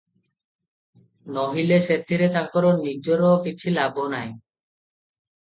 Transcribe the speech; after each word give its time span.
ନୋହିଲେ 1.35 1.77
ସେଥିରେ 1.89 2.29
ତାଙ୍କର 2.37 2.71
ନିଜର 2.79 3.31
କିଛିଲାଭ 3.47 4.07
ନାହିଁ। 4.15 4.31